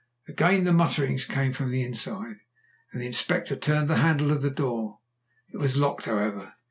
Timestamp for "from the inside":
1.53-2.37